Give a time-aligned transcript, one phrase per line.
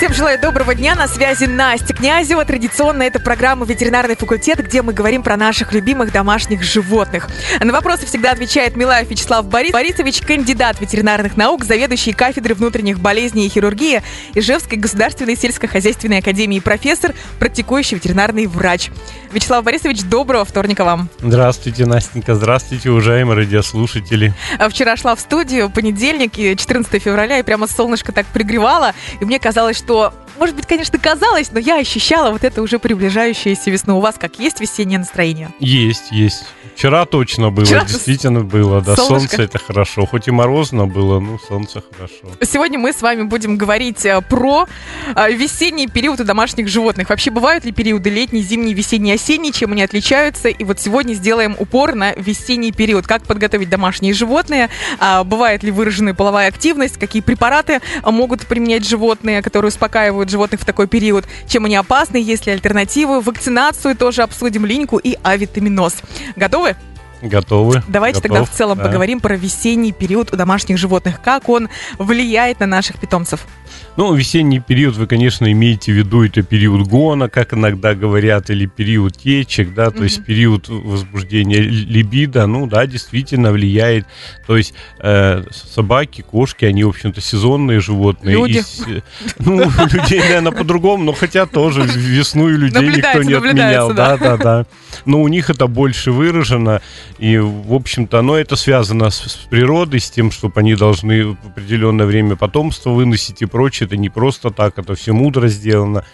[0.00, 0.94] Всем желаю доброго дня.
[0.94, 2.42] На связи Настя Князева.
[2.46, 7.28] Традиционно это программа «Ветеринарный факультет», где мы говорим про наших любимых домашних животных.
[7.62, 9.72] На вопросы всегда отвечает Милаев Вячеслав Борис.
[9.72, 17.12] Борисович, кандидат ветеринарных наук, заведующий кафедры внутренних болезней и хирургии Ижевской государственной сельскохозяйственной академии профессор,
[17.38, 18.88] практикующий ветеринарный врач.
[19.32, 21.10] Вячеслав Борисович, доброго вторника вам.
[21.18, 22.34] Здравствуйте, Настенька.
[22.36, 24.32] Здравствуйте, уважаемые радиослушатели.
[24.58, 29.38] А Вчера шла в студию, понедельник, 14 февраля, и прямо солнышко так пригревало, и мне
[29.38, 29.89] казалось, что
[30.38, 33.98] может быть, конечно, казалось, но я ощущала вот это уже приближающееся весну.
[33.98, 35.50] У вас как есть весеннее настроение?
[35.60, 36.44] Есть, есть.
[36.74, 39.28] Вчера точно было, Вчера действительно было, да, солнышко.
[39.28, 42.14] солнце это хорошо, хоть и морозно было, но солнце хорошо.
[42.40, 44.66] Сегодня мы с вами будем говорить э, про
[45.14, 47.10] э, весенний период у домашних животных.
[47.10, 50.48] Вообще бывают ли периоды летний, зимний, весенний, осенний, чем они отличаются?
[50.48, 53.06] И вот сегодня сделаем упор на весенний период.
[53.06, 54.70] Как подготовить домашние животные?
[54.98, 56.98] А, бывает ли выраженная половая активность?
[56.98, 61.24] Какие препараты могут применять животные, которые успокаивают животных в такой период?
[61.46, 62.18] Чем они опасны?
[62.18, 63.22] Есть ли альтернативы?
[63.22, 65.96] Вакцинацию тоже обсудим, линьку и авитаминоз.
[66.36, 66.76] Готовы?
[67.22, 67.82] Готовы.
[67.88, 68.84] Давайте Готов, тогда в целом да.
[68.84, 71.20] поговорим про весенний период у домашних животных.
[71.22, 71.68] Как он
[71.98, 73.46] влияет на наших питомцев?
[73.96, 78.66] Ну, весенний период вы, конечно, имеете в виду это период гона, как иногда говорят, или
[78.66, 80.02] период течек, да, то mm-hmm.
[80.04, 84.06] есть период возбуждения либидо, ну, да, действительно влияет.
[84.46, 88.36] То есть э, собаки, кошки, они, в общем-то, сезонные животные.
[88.36, 88.62] Люди.
[88.86, 89.02] И,
[89.38, 93.92] ну, людей, наверное, по-другому, но хотя тоже весну и людей никто не отменял.
[93.92, 94.66] Да, да, да.
[95.04, 96.80] Но у них это больше выражено,
[97.18, 101.36] и, в общем-то, оно это связано с, с природой, с тем, чтобы они должны в
[101.46, 106.04] определенное время потомство выносить и прочее это не просто так, это все мудро сделано.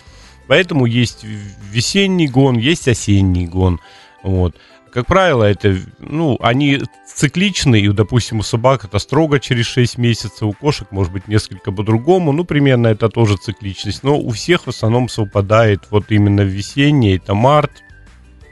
[0.48, 3.80] Поэтому есть весенний гон, есть осенний гон.
[4.22, 4.56] Вот.
[4.92, 10.42] Как правило, это, ну, они цикличны, и, допустим, у собак это строго через 6 месяцев,
[10.42, 14.68] у кошек может быть несколько по-другому, ну, примерно это тоже цикличность, но у всех в
[14.68, 17.82] основном совпадает вот именно весенний, это март,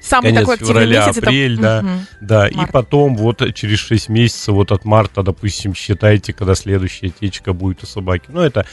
[0.04, 1.62] Самый конец такой февраля, месяц апрель, это...
[1.62, 1.88] да, угу.
[2.20, 2.69] да, Март.
[2.69, 7.82] и потом вот через 6 месяцев, вот от марта, допустим, считайте, когда следующая течка будет
[7.82, 8.26] у собаки.
[8.28, 8.66] Ну, это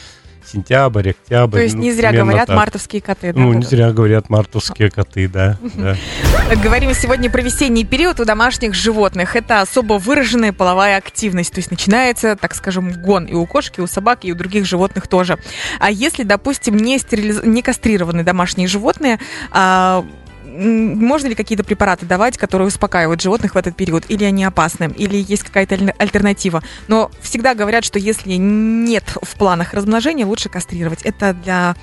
[0.45, 1.57] сентябрь, октябрь.
[1.57, 2.55] То есть ну, не зря говорят так.
[2.55, 3.33] мартовские коты.
[3.33, 3.69] Да, ну, вот не это.
[3.69, 5.57] зря говорят мартовские коты, да.
[5.75, 5.95] да.
[6.63, 9.35] Говорим сегодня про весенний период у домашних животных.
[9.35, 11.53] Это особо выраженная половая активность.
[11.53, 14.65] То есть начинается, так скажем, гон и у кошки, и у собак, и у других
[14.65, 15.37] животных тоже.
[15.79, 17.41] А если, допустим, не, стерилиз...
[17.43, 19.19] не кастрированные домашние животные,
[19.51, 20.05] а,
[20.51, 24.06] можно ли какие-то препараты давать, которые успокаивают животных в этот период?
[24.09, 24.94] Или они опасны?
[24.97, 26.63] Или есть какая-то аль- альтернатива?
[26.88, 31.01] Но всегда говорят, что если нет в планах размножения, лучше кастрировать.
[31.03, 31.75] Это для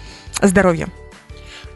[0.43, 0.89] здоровья.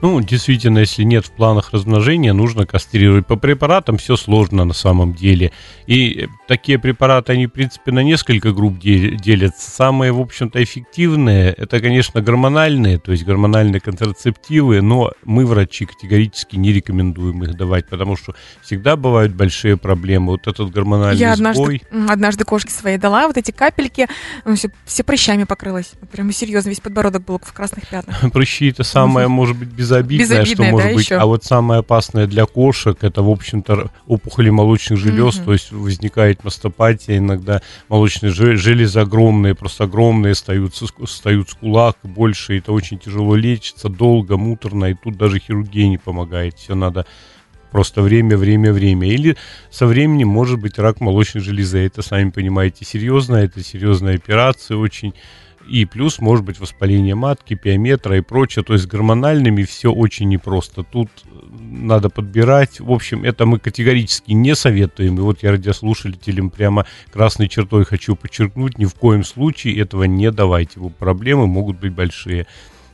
[0.03, 3.25] Ну, действительно, если нет в планах размножения, нужно кастрировать.
[3.25, 5.53] По препаратам все сложно на самом деле.
[5.87, 9.71] И такие препараты, они, в принципе, на несколько групп дел- делятся.
[9.71, 16.57] Самые, в общем-то, эффективные, это, конечно, гормональные, то есть гормональные контрацептивы, но мы, врачи, категорически
[16.57, 20.33] не рекомендуем их давать, потому что всегда бывают большие проблемы.
[20.33, 21.83] Вот этот гормональный Я однажды, сбой...
[22.07, 24.07] однажды кошке своей дала вот эти капельки,
[24.45, 25.93] ну, все, все прыщами покрылась.
[26.03, 28.21] Вот Прямо серьезно, весь подбородок был в красных пятнах.
[28.33, 31.05] Прыщи это самое, может быть, безобидное, Безобидное, что может да, быть.
[31.07, 31.17] еще?
[31.17, 35.45] А вот самое опасное для кошек, это, в общем-то, опухоли молочных желез, Мгм.
[35.47, 41.97] то есть возникает мастопатия, иногда молочные же- железы огромные, просто огромные, встают, встают с кулак,
[42.03, 47.07] больше, это очень тяжело лечится, долго, муторно, и тут даже хирургия не помогает, все надо
[47.73, 49.09] просто время, время, время.
[49.09, 49.37] Или
[49.71, 51.79] со временем может быть рак молочной железы.
[51.79, 55.15] Это, сами понимаете, серьезно, это серьезная операция очень.
[55.69, 58.65] И плюс может быть воспаление матки, пиометра и прочее.
[58.65, 60.83] То есть гормональными все очень непросто.
[60.83, 61.09] Тут
[61.73, 62.81] надо подбирать.
[62.81, 65.19] В общем, это мы категорически не советуем.
[65.19, 70.31] И вот я радиослушателям прямо красной чертой хочу подчеркнуть, ни в коем случае этого не
[70.31, 70.81] давайте.
[70.81, 72.47] Вот проблемы могут быть большие.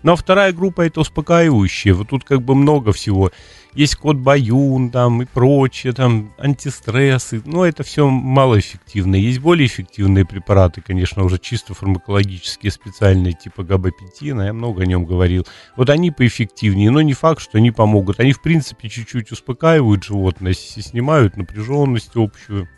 [0.02, 1.92] Ну а вторая группа это успокаивающие.
[1.92, 3.32] Вот тут как бы много всего.
[3.74, 7.42] Есть код Баюн там и прочее, там антистрессы.
[7.44, 9.16] Но это все малоэффективно.
[9.16, 14.42] Есть более эффективные препараты, конечно, уже чисто фармакологические, специальные, типа габапетина.
[14.42, 15.46] Я много о нем говорил.
[15.76, 18.20] Вот они поэффективнее, но не факт, что они помогут.
[18.20, 22.68] Они, в принципе, чуть-чуть успокаивают животное, снимают напряженность общую.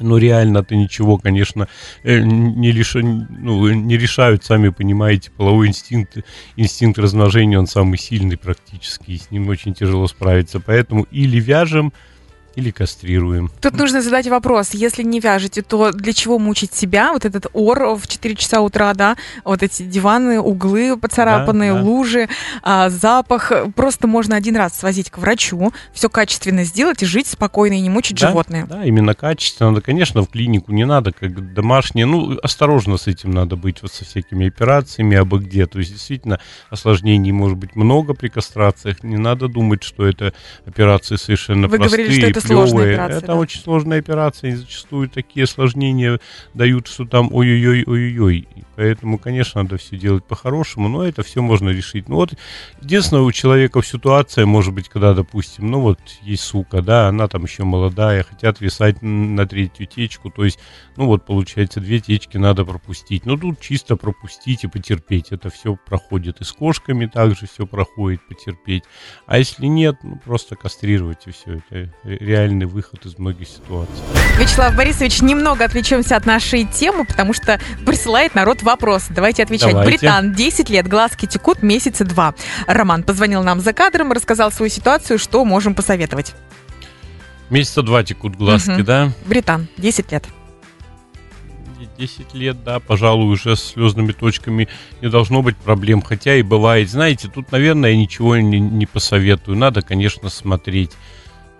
[0.00, 1.68] Но реально-то ничего, конечно,
[2.02, 6.18] э, не, лиша- ну, не решают, сами понимаете, половой инстинкт,
[6.56, 10.60] инстинкт размножения, он самый сильный практически, и с ним очень тяжело справиться.
[10.60, 11.92] Поэтому или вяжем,
[12.58, 13.52] или кастрируем.
[13.60, 17.12] Тут нужно задать вопрос, если не вяжете, то для чего мучить себя?
[17.12, 21.84] Вот этот ор в 4 часа утра, да, вот эти диваны, углы поцарапанные, Да, да.
[21.84, 22.28] лужи,
[22.62, 23.52] а, запах.
[23.76, 27.90] Просто можно один раз свозить к врачу, все качественно сделать и жить спокойно и не
[27.90, 28.66] мучить Да, животное.
[28.66, 29.72] Да, именно качественно.
[29.72, 32.06] Да, конечно, в клинику не надо, как домашнее.
[32.06, 35.66] Ну, осторожно с этим надо быть, вот со всякими операциями, абы где.
[35.66, 36.40] То есть, действительно,
[36.70, 39.04] осложнений может быть много при кастрациях.
[39.04, 40.34] Не надо думать, что это
[40.66, 42.47] операции совершенно Вы простые, говорили, что это
[42.92, 43.34] операция, Это да?
[43.36, 46.20] очень сложная операция, и зачастую такие осложнения
[46.54, 48.48] дают, что там ой-ой-ой.
[48.54, 52.08] И Поэтому, конечно, надо все делать по-хорошему, но это все можно решить.
[52.08, 52.34] Ну вот,
[52.80, 57.42] единственное, у человека ситуация, может быть, когда, допустим, ну вот есть сука, да, она там
[57.42, 60.60] еще молодая, хотят висать на третью течку, то есть,
[60.94, 63.26] ну вот, получается, две течки надо пропустить.
[63.26, 66.40] Ну тут чисто пропустить и потерпеть, это все проходит.
[66.40, 68.84] И с кошками также все проходит, потерпеть.
[69.26, 71.60] А если нет, ну просто кастрировать и все.
[71.68, 71.90] Это
[72.28, 73.94] реальный выход из многих ситуаций.
[74.38, 79.06] Вячеслав Борисович, немного отвлечемся от нашей темы, потому что присылает народ вопросы.
[79.12, 79.72] Давайте отвечать.
[79.72, 79.98] Давайте.
[79.98, 82.34] Британ, 10 лет, глазки текут, месяца два.
[82.66, 86.34] Роман позвонил нам за кадром, рассказал свою ситуацию, что можем посоветовать.
[87.50, 88.84] Месяца два текут глазки, Мгм.
[88.84, 89.12] да?
[89.26, 90.26] Британ, 10 лет.
[91.96, 94.68] 10 лет, да, пожалуй, уже с слезными точками
[95.02, 96.00] не должно быть проблем.
[96.00, 99.56] Хотя и бывает, знаете, тут, наверное, я ничего не, не посоветую.
[99.56, 100.92] Надо, конечно, смотреть.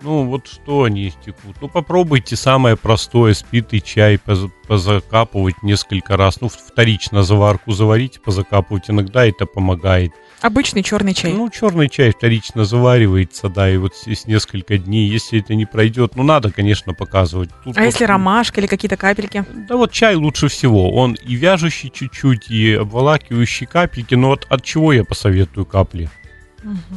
[0.01, 1.57] Ну, вот что они текут.
[1.61, 6.39] Ну, попробуйте самое простое, спитый чай поз- позакапывать несколько раз.
[6.41, 8.89] Ну, вторично заварку заварите, позакапывать.
[8.89, 10.11] Иногда это помогает.
[10.41, 11.33] Обычный черный чай.
[11.33, 15.09] Ну, черный чай вторично заваривается, да, и вот здесь несколько дней.
[15.09, 17.49] Если это не пройдет, ну, надо, конечно, показывать.
[17.65, 19.43] Тут а вот, если ромашка или какие-то капельки?
[19.67, 20.91] да вот чай лучше всего.
[20.93, 24.15] Он и вяжущий чуть-чуть, и обволакивающий капельки.
[24.15, 26.09] Но вот от чего я посоветую капли?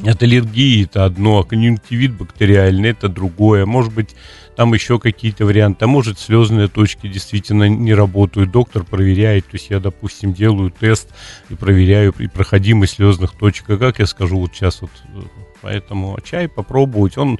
[0.04, 3.66] От аллергии это одно, а конъюнктивит бактериальный это другое.
[3.66, 4.14] Может быть,
[4.56, 5.84] там еще какие-то варианты.
[5.84, 8.50] А может, слезные точки действительно не работают.
[8.50, 9.46] Доктор проверяет.
[9.46, 11.08] То есть я, допустим, делаю тест
[11.48, 13.70] и проверяю и проходимость слезных точек.
[13.70, 15.20] А как я скажу вот сейчас вот э,
[15.62, 17.16] Поэтому чай попробовать.
[17.16, 17.38] Он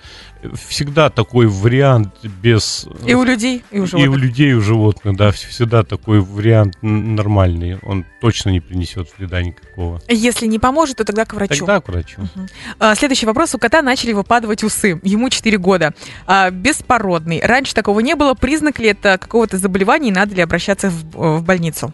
[0.69, 2.87] всегда такой вариант без...
[3.05, 4.21] И у людей, и у И у животных.
[4.21, 7.79] людей, и у животных, да, всегда такой вариант нормальный.
[7.83, 10.01] Он точно не принесет вреда никакого.
[10.09, 11.67] Если не поможет, то тогда к врачу.
[11.67, 12.21] Тогда к врачу.
[12.79, 13.55] А, Следующий вопрос.
[13.55, 15.01] У кота начали выпадывать усы.
[15.03, 15.93] Ему 4 года.
[16.27, 17.41] А, Беспородный.
[17.45, 18.35] Раньше такого не было.
[18.35, 21.93] Признак ли это какого-то заболевания и надо ли обращаться в, в больницу?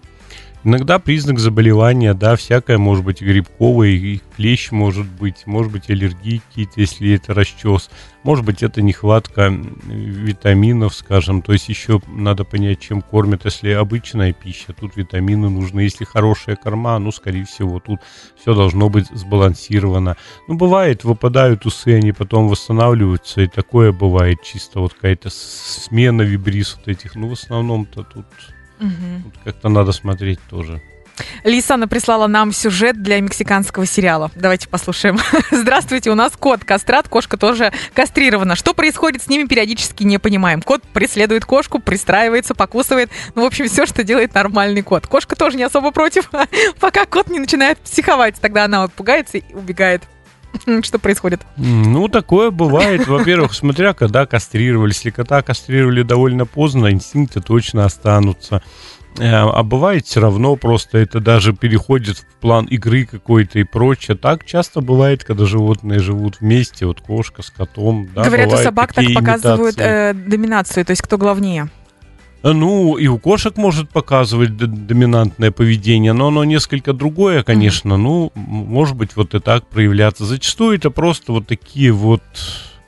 [0.69, 6.43] Иногда признак заболевания, да, всякое может быть грибковое, и клещ может быть, может быть аллергии
[6.47, 7.89] какие-то, если это расчес,
[8.23, 14.35] может быть это нехватка витаминов, скажем, то есть еще надо понять, чем кормят, если обычная
[14.35, 18.01] пища, тут витамины нужны, если хорошая корма, ну, скорее всего, тут
[18.39, 20.19] все должно быть сбалансировано.
[20.49, 26.77] Ну, бывает, выпадают усы, они потом восстанавливаются, и такое бывает, чисто вот какая-то смена вибрис
[26.77, 28.27] вот этих, ну, в основном-то тут,
[28.79, 30.81] тут как-то надо смотреть тоже.
[31.45, 34.31] Лисана прислала нам сюжет для мексиканского сериала.
[34.35, 35.19] Давайте послушаем.
[35.51, 38.55] Здравствуйте, у нас кот кастрат, кошка тоже кастрирована.
[38.55, 40.63] Что происходит с ними, периодически не понимаем.
[40.63, 43.11] Кот преследует кошку, пристраивается, покусывает.
[43.35, 45.07] Ну, в общем, все, что делает нормальный кот.
[45.07, 46.31] Кошка тоже не особо против,
[46.81, 48.37] пока кот не начинает психовать.
[48.41, 50.03] Тогда она вот пугается и убегает.
[50.83, 51.41] Что происходит?
[51.57, 53.07] Ну, такое бывает.
[53.07, 54.91] Во-первых, смотря когда кастрировали.
[54.91, 58.63] Если кота кастрировали довольно поздно, инстинкты точно останутся.
[59.19, 64.17] Э, А бывает все равно, просто это даже переходит в план игры какой-то и прочее.
[64.17, 68.09] Так часто бывает, когда животные живут вместе, вот кошка с котом.
[68.15, 71.69] Да, Говорят, у собак так показывают э, доминацию, то есть кто главнее.
[72.43, 77.97] А, Ну, и у кошек может показывать доминантное поведение, но оно несколько другое, конечно.
[77.97, 80.25] Ну, м- может быть, вот и так проявляться.
[80.25, 82.23] Зачастую это просто вот такие вот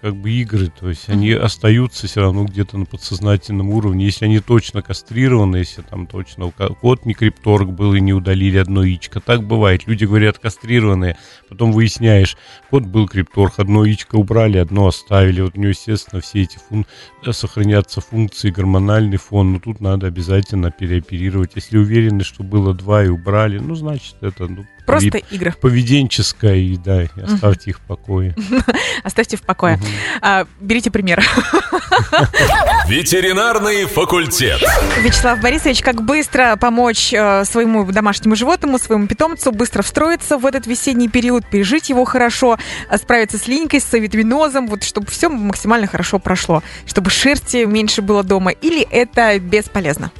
[0.00, 4.06] как бы игры, то есть они остаются все равно где-то на подсознательном уровне.
[4.06, 8.12] Если они точно кастрированы, если там точно у ко- кот не крипторг был и не
[8.12, 9.86] удалили одно яичко, так бывает.
[9.86, 11.16] Люди говорят кастрированные,
[11.48, 12.36] потом выясняешь,
[12.70, 15.42] кот был крипторг, одно яичко убрали, одно оставили.
[15.42, 16.86] Вот у него, естественно, все эти фун
[17.24, 21.52] э, сохранятся функции, гормональный фон, но тут надо обязательно переоперировать.
[21.56, 25.54] Если уверены, что было два и убрали, ну, значит, это ну, Просто пови- игры.
[25.60, 28.34] поведенческое, и да, и оставьте их в покое.
[29.04, 29.78] Оставьте в покое.
[30.20, 31.22] А, берите пример.
[32.88, 34.60] Ветеринарный факультет.
[35.00, 40.66] Вячеслав Борисович, как быстро помочь э, своему домашнему животному, своему питомцу быстро встроиться в этот
[40.66, 45.86] весенний период, пережить его хорошо, э, справиться с линькой, с витаминозом, вот чтобы все максимально
[45.86, 50.10] хорошо прошло, чтобы шерсти меньше было дома, или это бесполезно?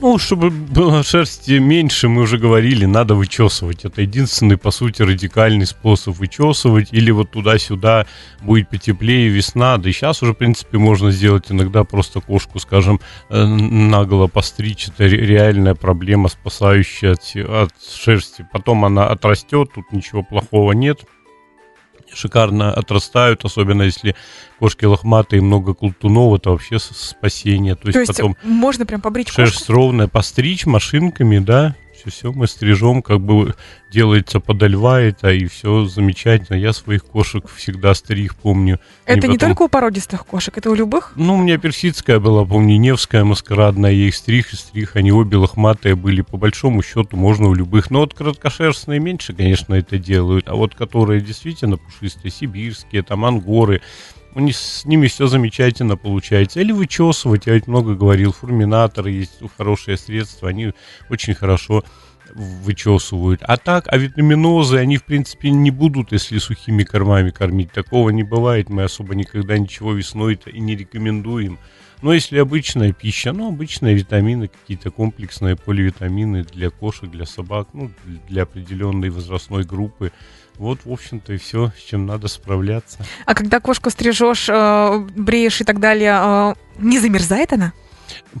[0.00, 3.84] Ну, чтобы было шерсти меньше, мы уже говорили, надо вычесывать.
[3.84, 6.88] Это единственный, по сути, радикальный способ вычесывать.
[6.92, 8.06] Или вот туда-сюда
[8.42, 9.78] будет потеплее весна.
[9.78, 14.88] Да и сейчас уже, в принципе, можно сделать иногда просто кошку, скажем, э, наголо постричь.
[14.88, 18.46] Это реальная проблема, спасающая от, от шерсти.
[18.52, 21.04] Потом она отрастет, тут ничего плохого нет
[22.14, 24.14] шикарно отрастают, особенно если
[24.58, 27.74] кошки лохматые, много колтунов, это вообще спасение.
[27.74, 29.72] То есть, То есть потом можно прям побрить шерсть кошку?
[29.72, 33.54] ровная, постричь машинками, да, все, все мы стрижем, как бы
[33.90, 36.56] делается подо льва это, и все замечательно.
[36.56, 38.80] Я своих кошек всегда стриг, помню.
[39.04, 39.50] Это не потом...
[39.50, 41.12] только у породистых кошек, это у любых?
[41.16, 45.36] Ну, у меня персидская была, помню, Невская, маскарадная, я их стриг и стриг, они обе
[45.36, 47.90] лохматые были, по большому счету можно у любых.
[47.90, 53.80] Но вот краткошерстные меньше, конечно, это делают, а вот которые действительно пушистые, сибирские, там ангоры,
[54.34, 56.60] у них, с ними все замечательно получается.
[56.60, 60.72] Или вычесывать, я ведь много говорил, фурминаторы есть хорошие средства, они
[61.08, 61.84] очень хорошо
[62.34, 63.42] вычесывают.
[63.42, 67.72] А так, а витаминозы, они, в принципе, не будут, если сухими кормами кормить.
[67.72, 68.70] Такого не бывает.
[68.70, 71.58] Мы особо никогда ничего весной-то и не рекомендуем.
[72.02, 77.90] Но если обычная пища, ну, обычные витамины, какие-то комплексные поливитамины для кошек, для собак, ну,
[78.28, 80.12] для определенной возрастной группы,
[80.56, 82.98] вот, в общем-то, и все, с чем надо справляться.
[83.26, 87.72] А когда кошку стрижешь, э, бреешь и так далее, э, не замерзает она?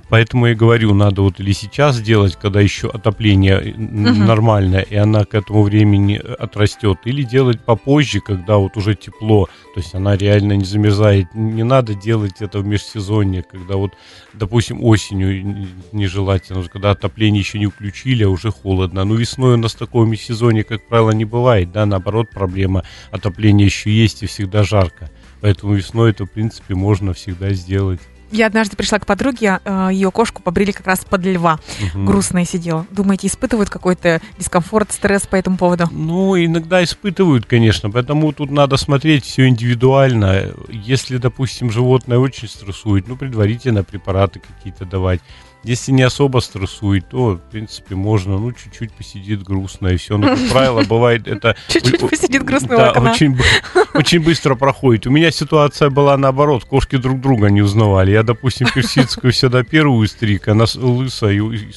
[0.08, 4.24] Поэтому я говорю, надо вот или сейчас делать, когда еще отопление угу.
[4.24, 9.80] нормальное, и она к этому времени отрастет, или делать попозже, когда вот уже тепло, то
[9.80, 11.26] есть она реально не замерзает.
[11.34, 13.92] Не надо делать это в межсезонье, когда вот,
[14.32, 19.04] допустим, осенью нежелательно, когда отопление еще не включили, а уже холодно.
[19.04, 23.90] Ну, весной у нас такого межсезонья, как правило, не бывает, да, наоборот, проблема отопления еще
[23.90, 25.10] есть и всегда жарко.
[25.40, 28.00] Поэтому весной это, в принципе, можно всегда сделать.
[28.30, 31.60] Я однажды пришла к подруге, э, ее кошку побрили как раз под льва.
[31.94, 32.04] Угу.
[32.04, 32.86] Грустная сидела.
[32.90, 35.88] Думаете, испытывают какой-то дискомфорт, стресс по этому поводу?
[35.90, 37.90] Ну, иногда испытывают, конечно.
[37.90, 40.52] Поэтому тут надо смотреть все индивидуально.
[40.68, 45.20] Если, допустим, животное очень стрессует, ну, предварительно препараты какие-то давать.
[45.64, 50.18] Если не особо стрессует, то, в принципе, можно, ну, чуть-чуть посидит грустно, и все.
[50.18, 51.56] Но, как правило, бывает это...
[51.68, 53.38] Чуть-чуть посидит грустно Да, очень,
[53.94, 55.06] очень быстро проходит.
[55.06, 58.12] У меня ситуация была наоборот, кошки друг друга не узнавали.
[58.12, 61.72] Я, допустим, персидскую всегда первую стриг, она лысая, и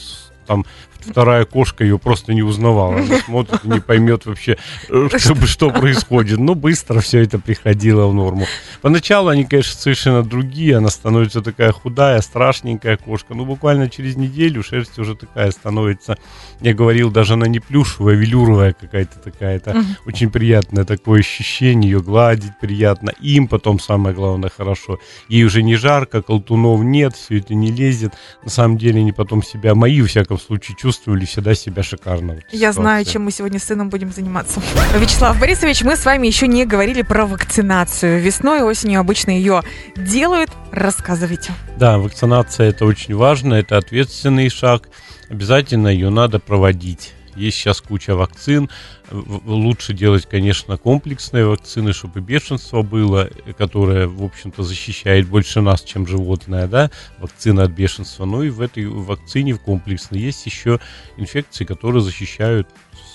[0.46, 0.66] там
[1.04, 2.98] вторая кошка ее просто не узнавала.
[2.98, 4.58] Она смотрит, не поймет вообще,
[4.90, 6.40] э, что, что происходит.
[6.40, 8.46] Но быстро все это приходило в норму.
[8.82, 10.78] Поначалу они, конечно, совершенно другие.
[10.78, 13.34] Она становится такая худая, страшненькая кошка.
[13.34, 16.18] Ну, буквально через неделю шерсть уже такая становится.
[16.62, 19.58] Я говорил, даже она не плюшевая, а велюровая какая-то такая.
[19.58, 21.92] Это очень приятное такое ощущение.
[21.92, 23.12] Ее гладить приятно.
[23.22, 25.00] Им потом самое главное хорошо.
[25.30, 28.14] Ей уже не жарко, колтунов нет, все это не лезет.
[28.44, 32.38] На самом деле они потом себя, мои, во всяком случае, чувствуют чувствовали всегда себя шикарно.
[32.50, 34.62] Я знаю, чем мы сегодня с сыном будем заниматься.
[34.98, 38.22] Вячеслав Борисович, мы с вами еще не говорили про вакцинацию.
[38.22, 39.64] Весной и осенью обычно ее
[39.98, 40.50] делают.
[40.72, 41.52] Рассказывайте.
[41.78, 44.88] Да, вакцинация это очень важно, это ответственный шаг.
[45.30, 47.12] Обязательно ее надо проводить.
[47.38, 48.70] Есть сейчас куча вакцин.
[49.12, 56.08] Лучше делать, конечно, комплексные вакцины, чтобы бешенство было, которое, в общем-то, защищает больше нас, чем
[56.08, 58.26] животное, да, вакцина от бешенства.
[58.26, 60.80] Ну и в этой вакцине в комплексной есть еще
[61.16, 62.68] инфекции, которые защищают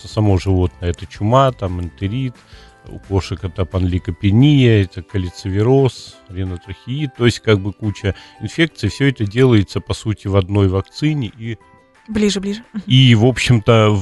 [0.04, 0.90] само животное.
[0.90, 2.34] Это чума, там энтерит,
[2.88, 8.88] у кошек это панликопения, это калицевироз, ренотрахеид, то есть как бы куча инфекций.
[8.88, 11.58] Все это делается, по сути, в одной вакцине и
[12.12, 12.62] Ближе, ближе.
[12.86, 13.96] И, в общем-то,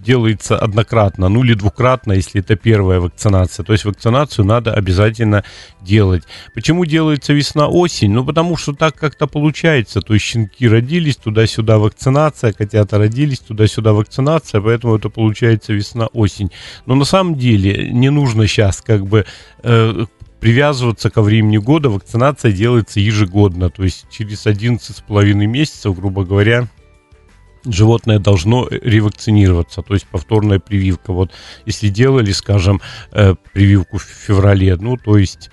[0.00, 3.64] делается однократно, ну или двукратно, если это первая вакцинация.
[3.64, 5.44] То есть вакцинацию надо обязательно
[5.80, 6.24] делать.
[6.54, 8.12] Почему делается весна-осень?
[8.12, 10.00] Ну, потому что так как-то получается.
[10.00, 16.50] То есть щенки родились, туда-сюда вакцинация, котята родились, туда-сюда вакцинация, поэтому это получается весна-осень.
[16.86, 19.26] Но на самом деле не нужно сейчас как бы
[19.62, 20.06] э,
[20.40, 26.68] привязываться ко времени года, вакцинация делается ежегодно, то есть через 11,5 месяцев, грубо говоря,
[27.64, 31.12] животное должно ревакцинироваться, то есть повторная прививка.
[31.12, 31.32] Вот
[31.66, 32.80] если делали, скажем,
[33.12, 35.50] э, прививку в феврале, ну, то есть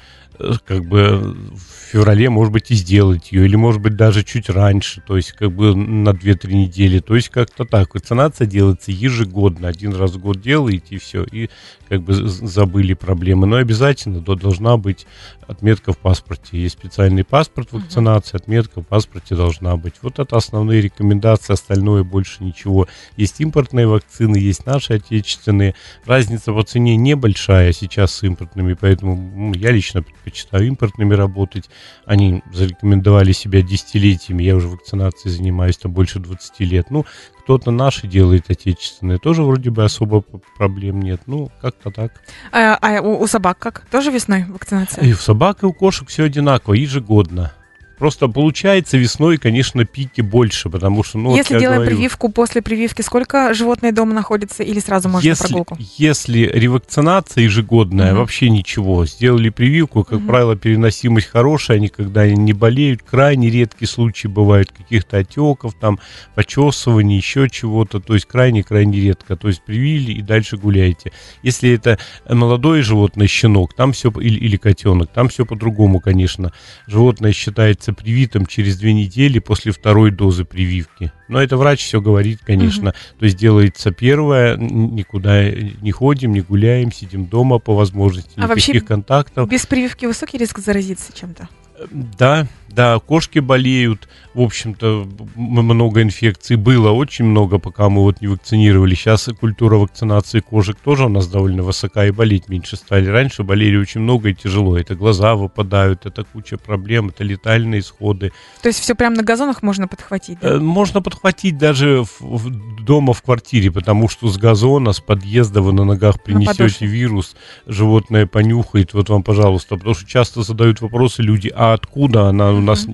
[0.66, 5.02] как бы в феврале, может быть, и сделать ее, или, может быть, даже чуть раньше,
[5.06, 7.96] то есть как бы на 2-3 недели, то есть как-то так.
[7.96, 11.50] Вакцинация делается ежегодно, один раз в год делаете, и все, и
[11.90, 13.48] как бы забыли проблемы.
[13.48, 15.08] Но обязательно то должна быть
[15.48, 16.62] отметка в паспорте.
[16.62, 19.96] Есть специальный паспорт вакцинации, отметка в паспорте должна быть.
[20.02, 22.88] Вот это основные рекомендации, остальное больше ничего.
[23.16, 25.76] Есть импортные вакцины, есть наши отечественные.
[26.06, 31.70] Разница по цене небольшая сейчас с импортными, поэтому я лично предпочитаю импортными работать.
[32.06, 34.44] Они зарекомендовали себя десятилетиями.
[34.44, 36.88] Я уже вакцинацией занимаюсь там больше 20 лет.
[36.90, 37.06] Ну,
[37.44, 39.20] кто-то наши делает отечественные.
[39.20, 40.22] Тоже вроде бы особо
[40.58, 41.22] проблем нет.
[41.28, 42.12] Ну, как-то так.
[42.52, 43.88] А, а у, у собак как?
[43.90, 45.04] Тоже весной вакцинация?
[45.04, 47.54] И у собак, и у кошек все одинаково, ежегодно.
[47.98, 51.18] Просто получается весной, конечно, пики больше, потому что...
[51.18, 55.28] Ну, если вот делаем говорю, прививку, после прививки сколько животное дома находится или сразу можно
[55.28, 55.78] если, прогулку?
[55.98, 58.20] Если ревакцинация ежегодная, угу.
[58.20, 59.06] вообще ничего.
[59.06, 60.28] Сделали прививку, как угу.
[60.28, 61.92] правило, переносимость хорошая, они
[62.36, 63.02] не болеют.
[63.02, 66.00] Крайне редкие случаи бывают каких-то отеков, там,
[66.36, 68.00] почесываний, еще чего-то.
[68.00, 69.36] То есть крайне-крайне редко.
[69.36, 71.12] То есть привили и дальше гуляете.
[71.42, 71.98] Если это
[72.30, 76.54] молодое животное, щенок, там все, или, или котенок, там все по-другому, конечно.
[76.86, 81.12] Животное считается является привитым через две недели после второй дозы прививки.
[81.28, 82.90] Но это врач все говорит, конечно.
[82.90, 83.20] Угу.
[83.20, 88.86] То есть делается первое, никуда не ходим, не гуляем, сидим дома по возможности, а никаких
[88.86, 89.50] контактов.
[89.50, 91.50] Без прививки высокий риск заразиться чем-то?
[91.92, 94.08] Да, да, кошки болеют.
[94.34, 98.94] В общем-то, много инфекций было, очень много, пока мы вот не вакцинировали.
[98.94, 103.08] Сейчас культура вакцинации кошек тоже у нас довольно высока, и болеть меньше стали.
[103.08, 104.78] Раньше болели очень много и тяжело.
[104.78, 108.32] Это глаза выпадают, это куча проблем, это летальные исходы.
[108.62, 110.38] То есть все прямо на газонах можно подхватить?
[110.40, 110.50] Да?
[110.50, 115.64] Э, можно подхватить даже в, в, дома в квартире, потому что с газона, с подъезда
[115.64, 119.78] вы на ногах принесете на вирус, животное понюхает, вот вам, пожалуйста.
[119.78, 122.88] Потому что часто задают вопросы люди, а откуда она у нас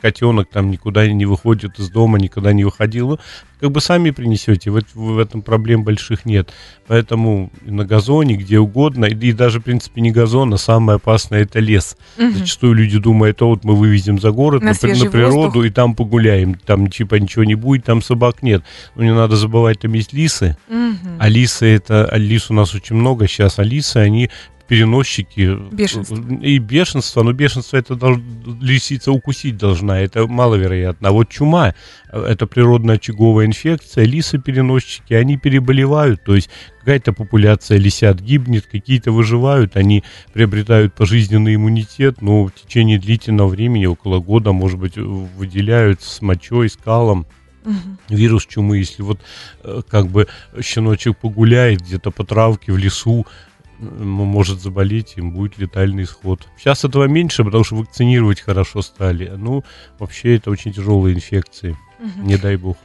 [0.00, 3.10] котенок там никуда не выходит из дома, никогда не выходил.
[3.10, 3.18] Ну,
[3.60, 6.52] как бы сами принесете, в, в этом проблем больших нет.
[6.86, 11.42] Поэтому на газоне, где угодно, и, и даже, в принципе, не газон, а самое опасное
[11.42, 11.96] это лес.
[12.18, 12.30] Угу.
[12.32, 15.64] Зачастую люди думают, о, вот мы вывезем за город, на, на, на природу, воздух.
[15.64, 16.54] и там погуляем.
[16.54, 18.62] Там типа ничего не будет, там собак нет.
[18.94, 20.56] Но не надо забывать, там есть лисы.
[20.68, 21.18] Угу.
[21.18, 24.30] А лисы это, а лис у нас очень много сейчас, а лисы, они
[24.68, 25.58] переносчики.
[25.72, 26.16] Бешенство.
[26.42, 27.22] И бешенство.
[27.22, 28.20] Но бешенство это долж,
[28.60, 29.98] лисица укусить должна.
[30.00, 31.08] Это маловероятно.
[31.08, 31.74] А вот чума,
[32.12, 34.04] это природная очаговая инфекция.
[34.04, 36.22] Лисы-переносчики, они переболевают.
[36.22, 39.76] То есть какая-то популяция лисят гибнет, какие-то выживают.
[39.76, 42.20] Они приобретают пожизненный иммунитет.
[42.20, 47.26] Но в течение длительного времени, около года, может быть, выделяют с мочой, с калом.
[47.64, 48.16] Угу.
[48.16, 49.20] Вирус чумы, если вот
[49.62, 50.28] э, как бы
[50.60, 53.26] щеночек погуляет где-то по травке в лесу,
[53.78, 56.48] может заболеть, им будет летальный исход.
[56.58, 59.32] Сейчас этого меньше, потому что вакцинировать хорошо стали.
[59.36, 59.64] Ну,
[59.98, 61.76] вообще это очень тяжелые инфекции.
[61.98, 62.26] Угу.
[62.26, 62.76] Не дай бог.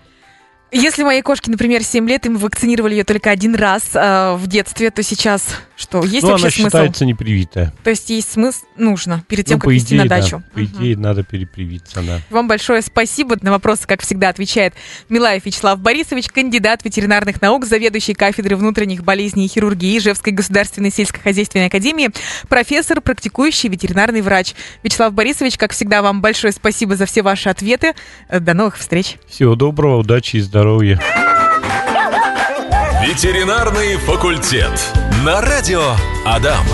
[0.73, 4.47] Если моей кошке, например, 7 лет, и мы вакцинировали ее только один раз э, в
[4.47, 6.03] детстве, то сейчас что?
[6.03, 6.65] Есть ну, вообще она смысл?
[6.65, 7.71] считается непривитая.
[7.83, 10.37] То есть есть смысл, нужно, перед тем, ну, как идее, идти на дачу.
[10.37, 10.43] Да.
[10.53, 10.65] По угу.
[10.65, 12.21] идее, надо перепривиться, да.
[12.31, 13.37] Вам большое спасибо.
[13.41, 14.73] На вопросы, как всегда, отвечает
[15.09, 21.67] Милаев Вячеслав Борисович, кандидат ветеринарных наук, заведующий кафедрой внутренних болезней и хирургии Ижевской государственной сельскохозяйственной
[21.67, 22.09] академии,
[22.49, 24.55] профессор, практикующий ветеринарный врач.
[24.81, 27.93] Вячеслав Борисович, как всегда, вам большое спасибо за все ваши ответы.
[28.27, 29.17] До новых встреч.
[29.27, 30.97] Всего доброго, удачи и здоровья здоровья.
[33.01, 34.71] Ветеринарный факультет.
[35.25, 35.81] На радио
[36.25, 36.65] Адам.